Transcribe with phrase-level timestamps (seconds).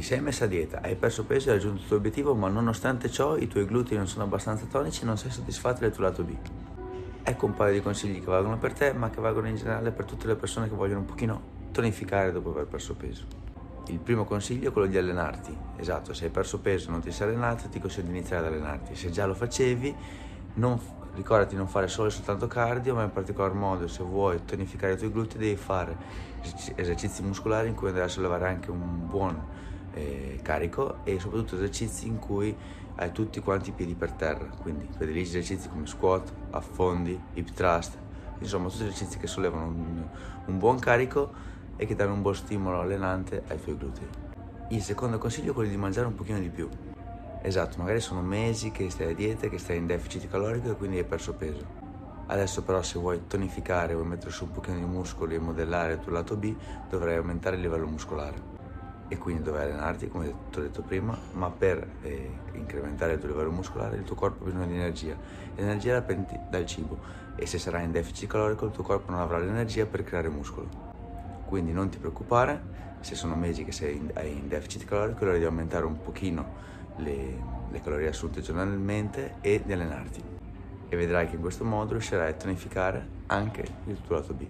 [0.00, 2.48] ti sei messa a dieta, hai perso peso e hai raggiunto il tuo obiettivo, ma
[2.48, 6.04] nonostante ciò i tuoi glutei non sono abbastanza tonici e non sei soddisfatto del tuo
[6.04, 6.34] lato B.
[7.22, 10.06] Ecco un paio di consigli che valgono per te, ma che valgono in generale per
[10.06, 13.26] tutte le persone che vogliono un pochino tonificare dopo aver perso peso.
[13.88, 15.54] Il primo consiglio è quello di allenarti.
[15.76, 18.52] Esatto, se hai perso peso e non ti sei allenato, ti consiglio di iniziare ad
[18.54, 18.94] allenarti.
[18.94, 19.94] Se già lo facevi,
[20.54, 20.80] non,
[21.14, 24.94] ricordati di non fare solo e soltanto cardio, ma in particolar modo se vuoi tonificare
[24.94, 25.94] i tuoi glutei devi fare
[26.74, 32.06] esercizi muscolari in cui andrai a sollevare anche un buon eh, carico e soprattutto esercizi
[32.06, 32.54] in cui
[32.96, 37.96] hai tutti quanti i piedi per terra, quindi prediligi esercizi come squat, affondi, hip thrust,
[38.38, 40.06] insomma tutti esercizi che sollevano un,
[40.46, 41.32] un buon carico
[41.76, 44.08] e che danno un buon stimolo allenante ai tuoi glutei.
[44.68, 46.68] Il secondo consiglio è quello di mangiare un pochino di più.
[47.42, 50.98] Esatto, magari sono mesi che stai a dieta, che stai in deficit calorico e quindi
[50.98, 51.78] hai perso peso.
[52.26, 56.00] Adesso però se vuoi tonificare, vuoi mettere su un pochino di muscoli e modellare il
[56.00, 56.54] tuo lato B,
[56.88, 58.59] dovrai aumentare il livello muscolare
[59.10, 63.28] e quindi dovrai allenarti, come ti ho detto prima, ma per eh, incrementare il tuo
[63.28, 65.16] livello muscolare il tuo corpo ha bisogno di energia.
[65.56, 66.96] L'energia la prendi dal cibo
[67.34, 70.68] e se sarai in deficit calorico il tuo corpo non avrà l'energia per creare muscolo.
[71.44, 72.62] Quindi non ti preoccupare,
[73.00, 76.68] se sono mesi che sei in, in deficit calorico, è ora di aumentare un pochino
[76.98, 80.22] le, le calorie assunte giornalmente e di allenarti.
[80.88, 84.46] E vedrai che in questo modo riuscirai a tonificare anche il tuo lato B.